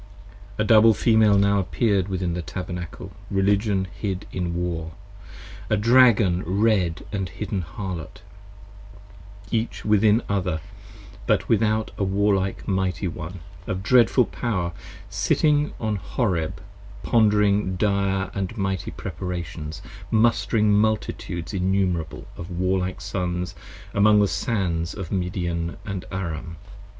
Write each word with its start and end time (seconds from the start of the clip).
A 0.57 0.63
Double 0.63 0.95
Female 0.95 1.37
now 1.37 1.59
appear'd 1.59 2.07
within 2.07 2.33
the 2.33 2.41
Tabernacle, 2.41 3.11
Religion 3.29 3.85
hid 3.93 4.25
in 4.31 4.55
War, 4.55 4.93
a 5.69 5.77
Dragon 5.77 6.41
red 6.43 7.05
& 7.17 7.29
hidden 7.37 7.61
Harlot, 7.61 8.23
Each 9.51 9.85
within 9.85 10.23
other, 10.27 10.59
but 11.27 11.47
without 11.47 11.91
a 11.99 12.03
Warlike 12.03 12.67
Mighty 12.67 13.07
one, 13.07 13.41
55 13.67 13.69
Of 13.69 13.83
dreadful 13.83 14.25
power, 14.25 14.71
sitting 15.07 15.67
upon 15.73 15.97
Horeb 15.97 16.59
pondering 17.03 17.75
dire 17.75 18.31
And 18.33 18.57
mighty 18.57 18.89
preparations, 18.89 19.83
mustering 20.09 20.73
multitudes 20.73 21.53
innumerable 21.53 22.25
Of 22.35 22.49
warlike 22.49 23.01
sons 23.01 23.53
among 23.93 24.19
the 24.19 24.27
sands 24.27 24.95
of 24.95 25.11
Midian 25.11 25.77
& 25.89 26.11
Aram. 26.11 26.55